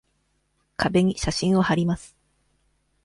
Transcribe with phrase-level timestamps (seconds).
[0.77, 2.17] 壁に写真をはります。